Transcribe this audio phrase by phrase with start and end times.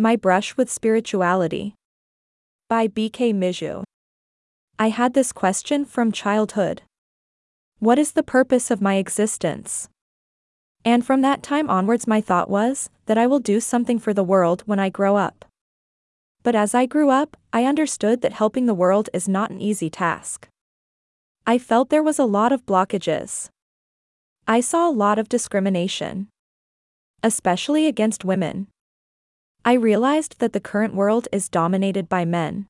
[0.00, 1.74] My Brush with Spirituality.
[2.70, 3.34] By B.K.
[3.34, 3.84] Mijou.
[4.78, 6.80] I had this question from childhood
[7.80, 9.90] What is the purpose of my existence?
[10.86, 14.24] And from that time onwards, my thought was that I will do something for the
[14.24, 15.44] world when I grow up.
[16.42, 19.90] But as I grew up, I understood that helping the world is not an easy
[19.90, 20.48] task.
[21.46, 23.50] I felt there was a lot of blockages.
[24.48, 26.28] I saw a lot of discrimination,
[27.22, 28.68] especially against women.
[29.64, 32.66] I realized that the current world is dominated by men.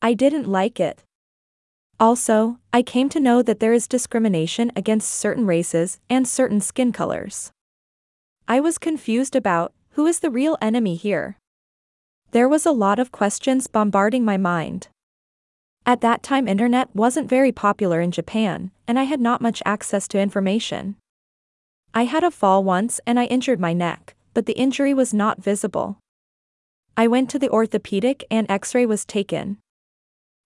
[0.00, 1.02] I didn't like it.
[1.98, 6.92] Also, I came to know that there is discrimination against certain races and certain skin
[6.92, 7.50] colors.
[8.46, 11.36] I was confused about who is the real enemy here.
[12.30, 14.88] There was a lot of questions bombarding my mind.
[15.84, 20.06] At that time internet wasn't very popular in Japan, and I had not much access
[20.08, 20.94] to information.
[21.92, 25.42] I had a fall once and I injured my neck, but the injury was not
[25.42, 25.98] visible.
[26.96, 29.58] I went to the orthopedic and x-ray was taken.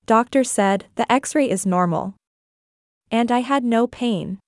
[0.04, 2.14] Doctor said the x-ray is normal.
[3.10, 4.38] And I had no pain.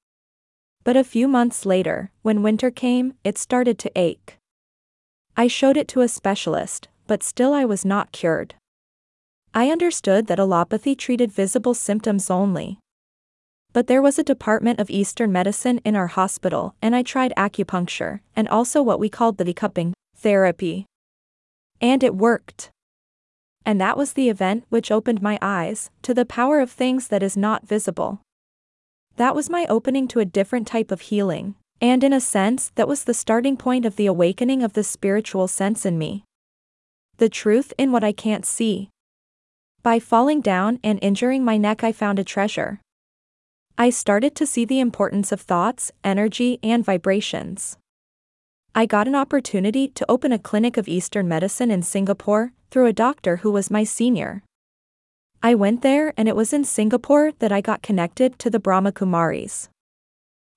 [0.84, 4.36] But a few months later, when winter came, it started to ache.
[5.36, 8.55] I showed it to a specialist, but still I was not cured.
[9.55, 12.78] I understood that allopathy treated visible symptoms only.
[13.75, 18.20] But there was a department of Eastern medicine in our hospital, and I tried acupuncture,
[18.36, 20.86] and also what we called the decupping therapy.
[21.80, 22.70] And it worked.
[23.67, 27.22] And that was the event which opened my eyes to the power of things that
[27.22, 28.20] is not visible.
[29.17, 32.86] That was my opening to a different type of healing, and in a sense, that
[32.86, 36.22] was the starting point of the awakening of the spiritual sense in me.
[37.17, 38.89] The truth in what I can't see.
[39.83, 42.80] By falling down and injuring my neck, I found a treasure.
[43.77, 47.77] I started to see the importance of thoughts, energy, and vibrations.
[48.72, 52.92] I got an opportunity to open a clinic of Eastern medicine in Singapore through a
[52.92, 54.45] doctor who was my senior.
[55.42, 58.92] I went there and it was in Singapore that I got connected to the Brahma
[58.92, 59.68] Kumaris.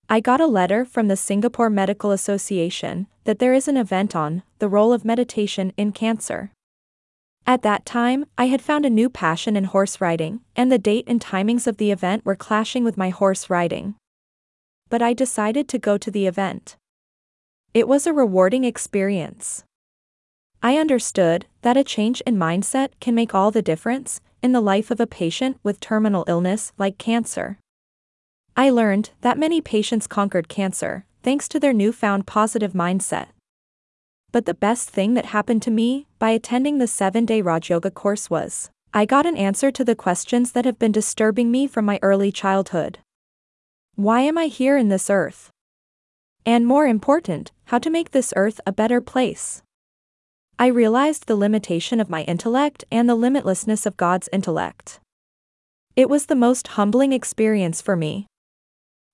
[0.08, 4.44] I got a letter from the Singapore Medical Association that there is an event on
[4.60, 6.52] the role of meditation in cancer.
[7.50, 11.06] At that time, I had found a new passion in horse riding, and the date
[11.08, 13.96] and timings of the event were clashing with my horse riding.
[14.90, 16.76] But I decided to go to the event.
[17.74, 19.64] It was a rewarding experience.
[20.62, 24.92] I understood that a change in mindset can make all the difference in the life
[24.92, 27.60] of a patient with terminal illness like cancer.
[28.58, 33.28] I learned that many patients conquered cancer thanks to their newfound positive mindset.
[34.38, 37.90] But the best thing that happened to me by attending the seven day Raj Yoga
[37.90, 41.86] course was I got an answer to the questions that have been disturbing me from
[41.86, 43.00] my early childhood.
[43.96, 45.50] Why am I here in this earth?
[46.46, 49.64] And more important, how to make this earth a better place.
[50.60, 55.00] I realized the limitation of my intellect and the limitlessness of God's intellect.
[55.96, 58.28] It was the most humbling experience for me.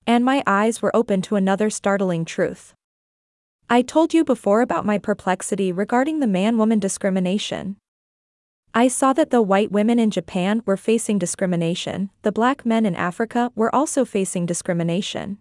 [0.06, 2.74] And my eyes were open to another startling truth.
[3.70, 7.78] I told you before about my perplexity regarding the man woman discrimination.
[8.74, 12.96] I saw that the white women in Japan were facing discrimination, the black men in
[12.96, 15.38] Africa were also facing discrimination.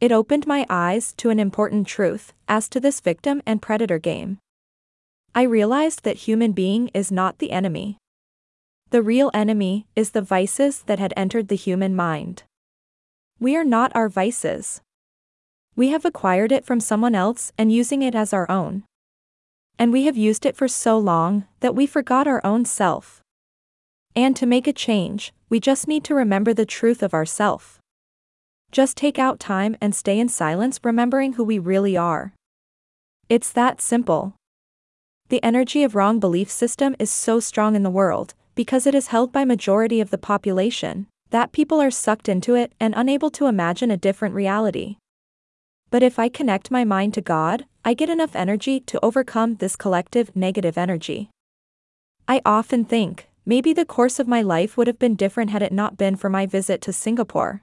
[0.00, 4.38] It opened my eyes to an important truth as to this victim and predator game.
[5.34, 7.98] I realized that human being is not the enemy.
[8.88, 12.42] The real enemy is the vices that had entered the human mind.
[13.38, 14.80] We are not our vices.
[15.76, 18.84] We have acquired it from someone else and using it as our own.
[19.78, 23.22] And we have used it for so long that we forgot our own self.
[24.14, 27.78] And to make a change, we just need to remember the truth of ourself.
[28.72, 32.34] Just take out time and stay in silence remembering who we really are.
[33.28, 34.34] It's that simple.
[35.28, 39.08] The energy of wrong belief system is so strong in the world, because it is
[39.08, 43.46] held by majority of the population, that people are sucked into it and unable to
[43.46, 44.96] imagine a different reality.
[45.90, 49.74] But if I connect my mind to God, I get enough energy to overcome this
[49.74, 51.30] collective negative energy.
[52.28, 55.72] I often think, maybe the course of my life would have been different had it
[55.72, 57.62] not been for my visit to Singapore.